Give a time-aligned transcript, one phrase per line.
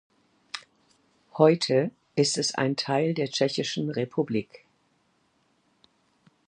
[1.37, 4.65] Heute ist es ein Teil der tschechischen Republik.